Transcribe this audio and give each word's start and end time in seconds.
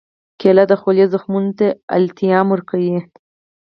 کېله 0.39 0.63
د 0.71 0.73
خولې 0.81 1.05
زخمونو 1.13 1.51
ته 1.59 1.67
التیام 1.97 2.47
ورکوي. 2.51 2.97